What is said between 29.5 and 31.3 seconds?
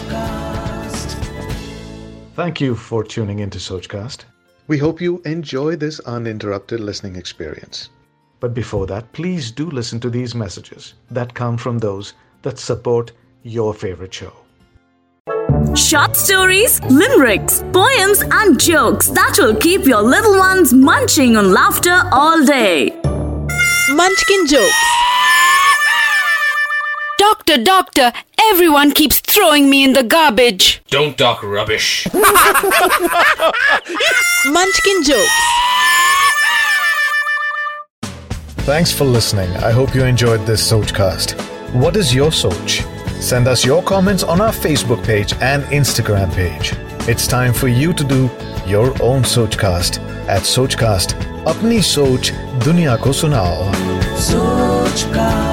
me in the garbage. Don't